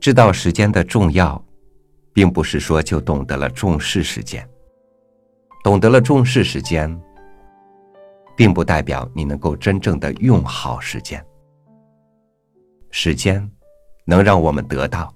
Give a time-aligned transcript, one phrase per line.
[0.00, 1.42] 知道时间的重要，
[2.12, 4.48] 并不是说就懂得了重视时间。
[5.62, 6.98] 懂得了重视时间，
[8.34, 11.22] 并不代表你能够真正的用好时间。
[12.90, 13.46] 时间
[14.06, 15.14] 能让我们得到，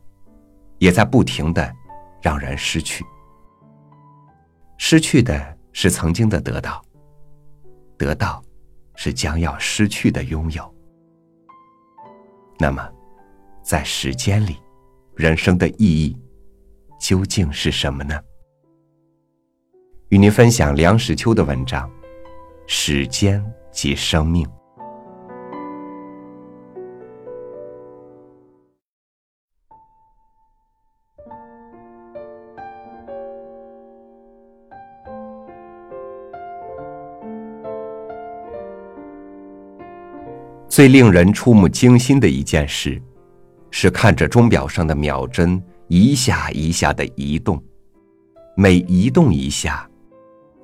[0.79, 1.75] 也在不停的
[2.21, 3.03] 让人失去。
[4.76, 6.85] 失去的是曾经的得到，
[7.96, 8.43] 得到
[8.96, 10.75] 是将要失去的拥有。
[12.58, 12.86] 那么，
[13.62, 14.58] 在时间里，
[15.17, 16.17] 人生的意义
[17.00, 18.18] 究竟是什么呢？
[20.09, 21.89] 与您分享梁实秋的文章
[22.67, 24.45] 《时间及生命》。
[40.69, 43.01] 最令人触目惊心的一件事，
[43.77, 47.61] 是看着钟表上的秒针一下一下的移动，
[48.56, 49.91] 每移动一下，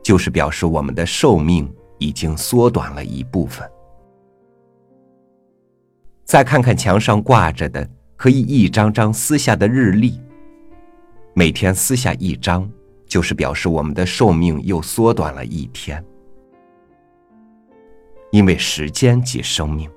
[0.00, 3.68] 就是表示我们的寿命已经缩短了一部分。
[6.24, 10.20] 再看看墙上挂着的可以一张张撕下的日历，
[11.34, 12.70] 每天撕下一张，
[13.08, 16.02] 就是表示我们的寿命又缩短了一天，
[18.30, 19.90] 因为时间即生命。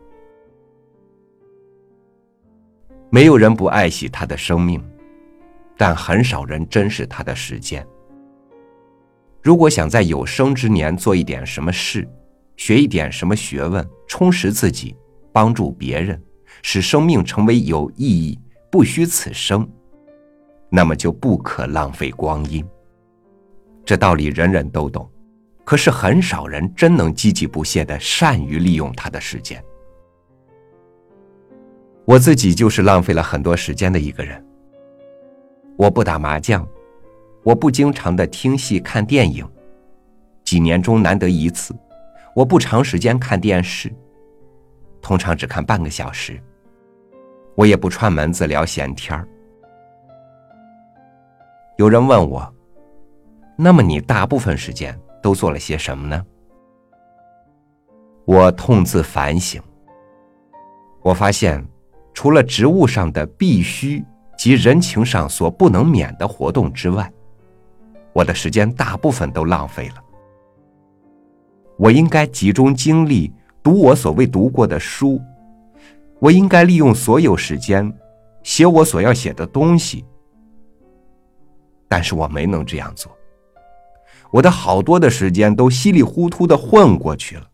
[3.14, 4.83] 没有人不爱惜他的生命，
[5.78, 7.86] 但很少人珍视他的时间。
[9.39, 12.09] 如果想在有生之年做一点什么事，
[12.58, 14.95] 学一点什么学问，充实自己，
[15.31, 16.20] 帮助别人，
[16.64, 18.39] 使生命成为有意义、
[18.72, 19.70] 不虚此生，
[20.72, 22.66] 那么就不可浪费光阴。
[23.86, 25.08] 这道理人人都懂，
[25.64, 29.64] 可是很少人真能积极不懈的善于利用他的时间。
[32.06, 34.45] 我自己就是浪费了很多时间的一个人。
[35.77, 36.67] 我不打麻将，
[37.44, 39.50] 我不经常的听戏看电影，
[40.44, 41.73] 几年中难得一次。
[42.36, 43.94] 我不长时间看电视，
[45.02, 46.39] 通常只看半个小时。
[47.55, 49.27] 我也不串门子聊闲天儿。
[51.77, 52.54] 有人问我，
[53.56, 56.26] 那么你大部分时间都做了些什么呢？
[58.26, 59.61] 我痛自反省，
[61.02, 61.66] 我发现。
[62.14, 64.04] 除了职务上的必须
[64.38, 67.12] 及人情上所不能免的活动之外，
[68.14, 69.96] 我的时间大部分都浪费了。
[71.78, 75.20] 我应该集中精力读我所未读过的书，
[76.20, 77.92] 我应该利用所有时间
[78.44, 80.06] 写我所要写的东西，
[81.88, 83.12] 但是我没能这样做。
[84.32, 87.48] 我的好多的时间都稀里糊涂的混过去了。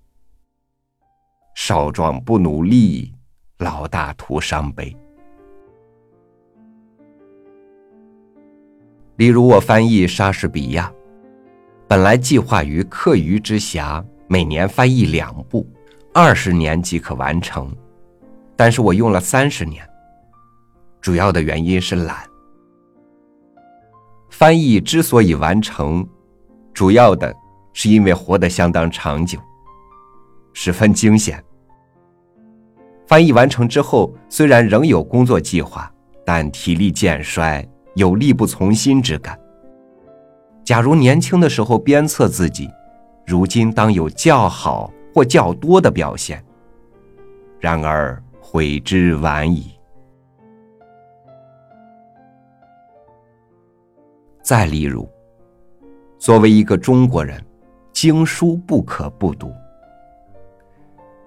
[1.56, 3.14] 少壮不努力。
[3.60, 4.96] 老大徒伤悲。
[9.18, 10.90] 例如，我翻译莎士比亚，
[11.86, 15.68] 本来计划于课余之暇每年翻译两部，
[16.14, 17.70] 二十年即可完成，
[18.56, 19.86] 但是我用了三十年。
[21.02, 22.26] 主要的原因是懒。
[24.30, 26.08] 翻译之所以完成，
[26.74, 27.36] 主要的
[27.74, 29.38] 是因为活得相当长久，
[30.54, 31.44] 十分惊险。
[33.10, 35.92] 翻译完成之后，虽然仍有工作计划，
[36.24, 39.36] 但体力渐衰，有力不从心之感。
[40.64, 42.70] 假如年轻的时候鞭策自己，
[43.26, 46.46] 如今当有较好或较多的表现。
[47.60, 49.72] 然而悔之晚矣。
[54.44, 55.10] 再例如，
[56.20, 57.44] 作为一个中国人，
[57.92, 59.52] 经书不可不读。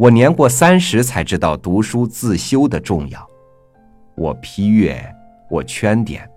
[0.02, 3.24] 我年过三十才知道读书自修的重要，
[4.16, 5.00] 我批阅，
[5.48, 6.28] 我圈点，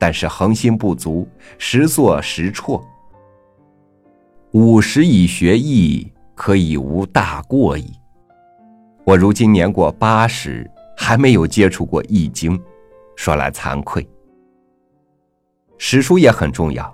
[0.00, 1.24] 但是恒心不足，
[1.56, 2.84] 时作时辍。
[4.50, 7.92] 五十以学艺，可以无大过矣。
[9.04, 12.58] 我如今年过八十，还没有接触过《易经》，
[13.14, 14.04] 说来惭愧。
[15.78, 16.92] 史书也很重要。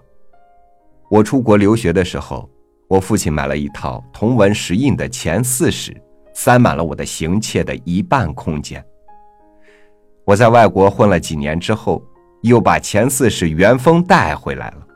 [1.09, 2.47] 我出国留学的时候，
[2.89, 5.99] 我父亲买了一套同文石印的前四史。
[6.33, 8.85] 塞满了我的行窃的一半空间。
[10.25, 12.03] 我在外国混了几年之后，
[12.43, 14.87] 又把前四史原封带回来了，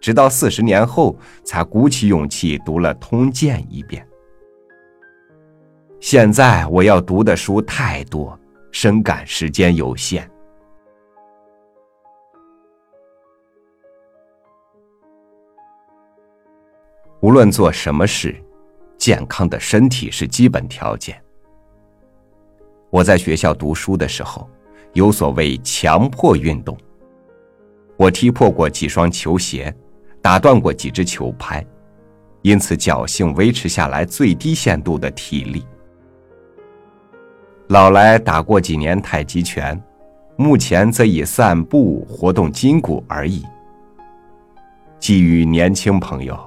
[0.00, 4.06] 直到四十年后才鼓起勇气读了《通鉴》一遍。
[6.00, 8.38] 现在我要读的书太多，
[8.70, 10.30] 深感时间有限。
[17.20, 18.40] 无论做什么事。
[18.98, 21.20] 健康的身体是基本条件。
[22.90, 24.48] 我在学校读书的时候，
[24.92, 26.76] 有所谓强迫运动。
[27.96, 29.74] 我踢破过几双球鞋，
[30.22, 31.64] 打断过几只球拍，
[32.42, 35.66] 因此侥幸维持下来最低限度的体力。
[37.68, 39.82] 老来打过几年太极拳，
[40.36, 43.44] 目前则以散步活动筋骨而已。
[45.00, 46.38] 寄予年轻朋友，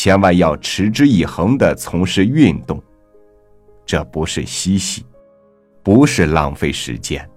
[0.00, 2.80] 千万要持之以恒的从事运动，
[3.84, 5.04] 这不是嬉戏，
[5.82, 7.28] 不是浪费时间。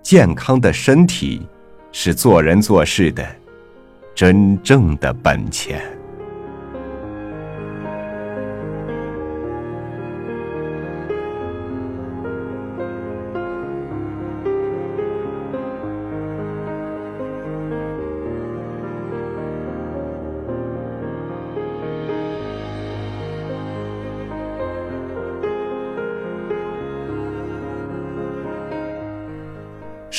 [0.00, 1.42] 健康的身体。
[1.90, 3.26] 是做人做事的
[4.14, 5.82] 真正的本钱。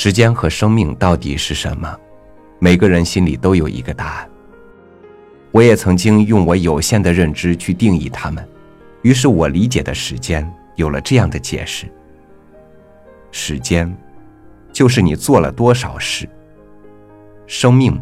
[0.02, 1.94] 时间和生命到底是什么？
[2.58, 4.30] 每个人心里都有一个答案。
[5.50, 8.42] 我也曾经用我有限的认知去定义它们，
[9.02, 11.86] 于是我理解的时间有了这样的解释：
[13.30, 13.94] 时间，
[14.72, 16.26] 就是你做了多少事；
[17.46, 18.00] 生命，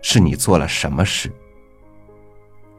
[0.00, 1.28] 是你做了什么事。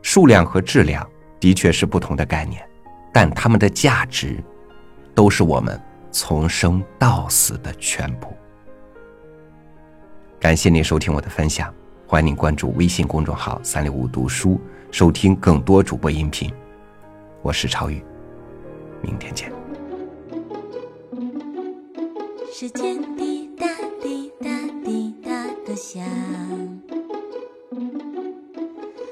[0.02, 1.06] 数量和质量
[1.38, 2.66] 的确是不同的概念，
[3.12, 4.42] 但它们的价值，
[5.14, 5.78] 都是我们。
[6.18, 8.30] 从生到死的全部。
[10.40, 11.74] 感谢您收听我的分享，
[12.08, 14.58] 欢迎您关注微信公众号“三六五读书”，
[14.92, 16.50] 收听更多主播音频。
[17.42, 18.02] 我是超宇，
[19.02, 19.52] 明天见。
[22.50, 23.68] 时间滴答
[24.02, 24.50] 滴答
[24.86, 26.02] 滴答的响，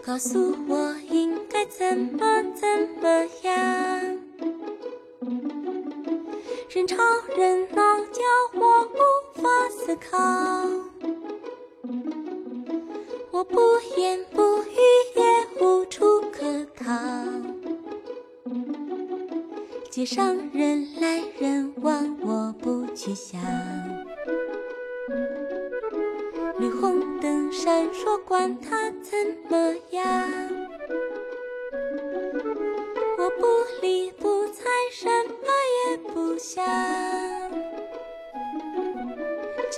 [0.05, 2.65] 告诉我应该怎么怎
[3.01, 3.09] 么
[3.43, 4.12] 样。
[6.83, 6.97] 人潮
[7.37, 8.21] 人闹，叫
[8.59, 10.17] 我无法思考。
[13.31, 13.61] 我不
[13.95, 14.75] 言不语，
[15.15, 16.91] 也无处可逃。
[19.89, 23.39] 街上人来人往，我不去想。
[26.59, 28.82] 绿红灯闪烁，管它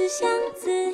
[0.08, 0.85] 箱子。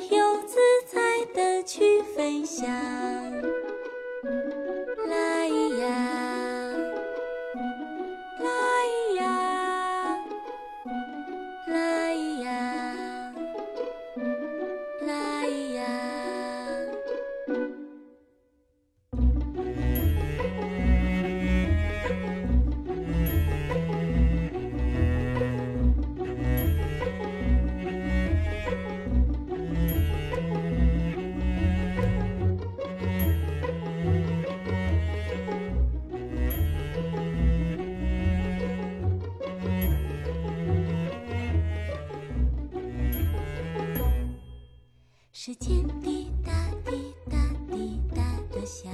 [45.34, 46.52] 时间滴答
[46.84, 47.38] 滴答
[47.70, 48.22] 滴答
[48.54, 48.92] 的响，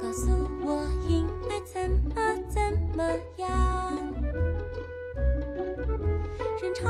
[0.00, 0.30] 告诉
[0.64, 2.14] 我应该怎么
[2.48, 2.62] 怎
[2.96, 3.02] 么
[3.38, 3.96] 样。
[6.62, 6.88] 人潮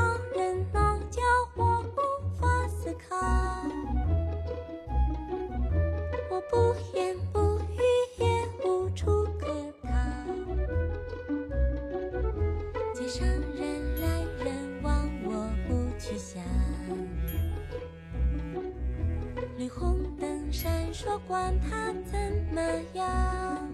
[21.17, 22.15] 不管他怎
[22.53, 22.61] 么
[22.93, 23.67] 样。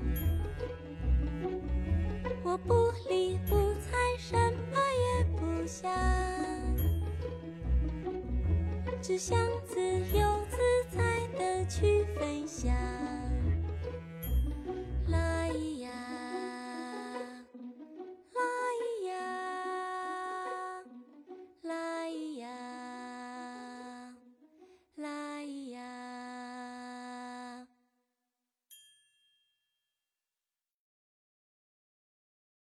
[2.42, 4.34] 我不理不睬，什
[4.72, 5.92] 么也不想。
[9.02, 9.78] 只想自
[10.18, 10.58] 由自
[10.98, 12.74] 在的去飞翔。
[15.10, 15.43] 来。